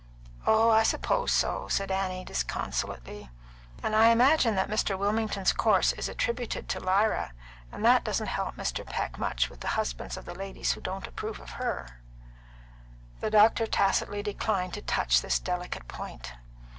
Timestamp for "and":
3.83-3.95, 7.71-7.85